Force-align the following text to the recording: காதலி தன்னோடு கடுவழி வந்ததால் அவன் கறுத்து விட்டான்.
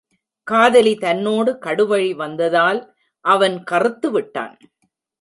காதலி 0.47 0.93
தன்னோடு 0.95 1.51
கடுவழி 1.61 2.11
வந்ததால் 2.15 2.81
அவன் 3.25 3.63
கறுத்து 3.71 4.11
விட்டான். 4.11 4.55